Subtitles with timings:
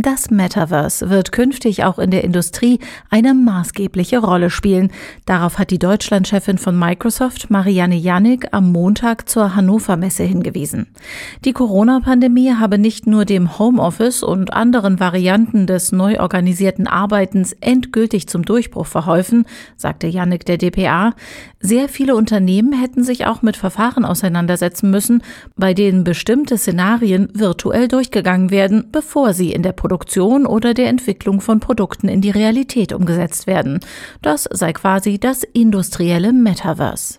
[0.00, 2.78] Das Metaverse wird künftig auch in der Industrie
[3.10, 4.92] eine maßgebliche Rolle spielen.
[5.26, 10.86] Darauf hat die Deutschlandchefin von Microsoft, Marianne Janik, am Montag zur Hannover Messe hingewiesen.
[11.44, 18.28] Die Corona-Pandemie habe nicht nur dem Homeoffice und anderen Varianten des neu organisierten Arbeitens endgültig
[18.28, 19.46] zum Durchbruch verholfen,
[19.76, 21.12] sagte Janik der DPA.
[21.58, 25.24] Sehr viele Unternehmen hätten sich auch mit Verfahren auseinandersetzen müssen,
[25.56, 31.40] bei denen bestimmte Szenarien virtuell durchgegangen werden, bevor sie in der Produktion oder der Entwicklung
[31.40, 33.80] von Produkten in die Realität umgesetzt werden.
[34.20, 37.14] Das sei quasi das industrielle Metaverse.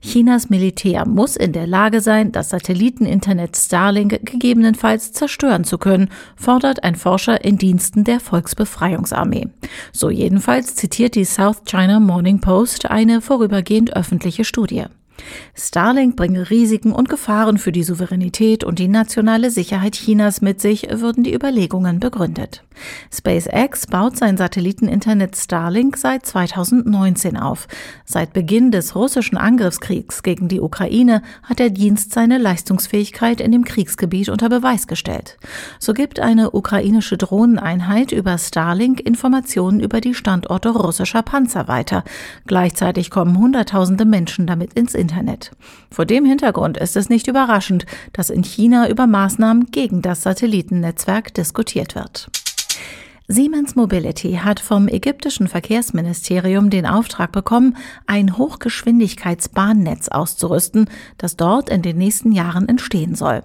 [0.00, 6.84] Chinas Militär muss in der Lage sein, das Satelliteninternet Starlink gegebenenfalls zerstören zu können, fordert
[6.84, 9.48] ein Forscher in Diensten der Volksbefreiungsarmee.
[9.92, 14.84] So jedenfalls zitiert die South China Morning Post eine vorübergehend öffentliche Studie.
[15.54, 20.88] Starlink bringe Risiken und Gefahren für die Souveränität und die nationale Sicherheit Chinas mit sich,
[20.90, 22.64] würden die Überlegungen begründet.
[23.12, 27.68] SpaceX baut sein Satelliteninternet Starlink seit 2019 auf.
[28.04, 33.64] Seit Beginn des russischen Angriffskriegs gegen die Ukraine hat der Dienst seine Leistungsfähigkeit in dem
[33.64, 35.38] Kriegsgebiet unter Beweis gestellt.
[35.78, 42.04] So gibt eine ukrainische Drohneneinheit über Starlink Informationen über die Standorte russischer Panzer weiter.
[42.46, 45.50] Gleichzeitig kommen Hunderttausende Menschen damit ins Internet.
[45.90, 51.34] Vor dem Hintergrund ist es nicht überraschend, dass in China über Maßnahmen gegen das Satellitennetzwerk
[51.34, 52.30] diskutiert wird.
[53.32, 57.76] Siemens Mobility hat vom ägyptischen Verkehrsministerium den Auftrag bekommen,
[58.08, 63.44] ein Hochgeschwindigkeitsbahnnetz auszurüsten, das dort in den nächsten Jahren entstehen soll.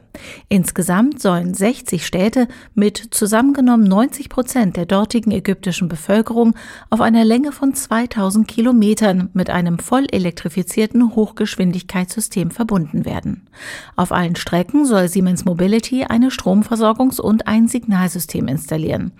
[0.49, 6.55] Insgesamt sollen 60 Städte mit zusammengenommen 90 Prozent der dortigen ägyptischen Bevölkerung
[6.89, 13.47] auf einer Länge von 2000 Kilometern mit einem voll elektrifizierten Hochgeschwindigkeitssystem verbunden werden.
[13.95, 19.11] Auf allen Strecken soll Siemens Mobility eine Stromversorgungs- und ein Signalsystem installieren.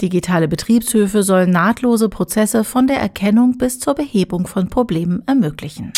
[0.00, 5.92] Digitale Betriebshöfe sollen nahtlose Prozesse von der Erkennung bis zur Behebung von Problemen ermöglichen.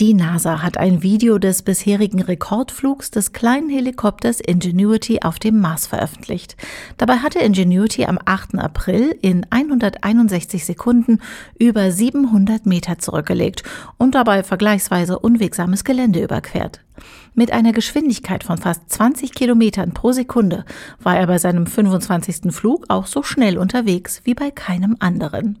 [0.00, 5.86] Die NASA hat ein Video des bisherigen Rekordflugs des kleinen Helikopters Ingenuity auf dem Mars
[5.86, 6.56] veröffentlicht.
[6.96, 8.58] Dabei hatte Ingenuity am 8.
[8.58, 11.20] April in 161 Sekunden
[11.60, 13.62] über 700 Meter zurückgelegt
[13.96, 16.80] und dabei vergleichsweise unwegsames Gelände überquert.
[17.34, 20.64] Mit einer Geschwindigkeit von fast 20 Kilometern pro Sekunde
[21.04, 22.52] war er bei seinem 25.
[22.52, 25.60] Flug auch so schnell unterwegs wie bei keinem anderen.